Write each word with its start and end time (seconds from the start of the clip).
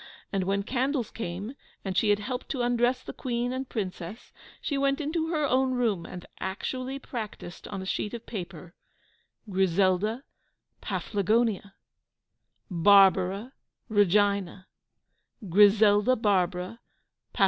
And 0.33 0.45
when 0.45 0.63
candles 0.63 1.11
came, 1.11 1.53
and 1.85 1.95
she 1.95 2.09
had 2.09 2.17
helped 2.17 2.49
to 2.49 2.63
undress 2.63 3.03
the 3.03 3.13
Queen 3.13 3.53
and 3.53 3.69
Princess, 3.69 4.31
she 4.59 4.75
went 4.75 4.99
into 4.99 5.27
her 5.27 5.45
own 5.45 5.73
room, 5.73 6.07
and 6.07 6.25
actually 6.39 6.97
practiced, 6.97 7.67
on 7.67 7.83
a 7.83 7.85
sheet 7.85 8.15
of 8.15 8.25
paper, 8.25 8.73
"Griselda 9.47 10.23
Paflagonia," 10.81 11.75
"Barbara 12.71 13.53
Regina," 13.89 14.65
"Griselda 15.47 16.15
Barbara, 16.15 16.79
Paf. 17.31 17.39